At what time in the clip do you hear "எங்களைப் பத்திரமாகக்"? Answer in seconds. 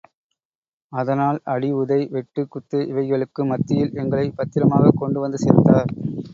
3.95-4.99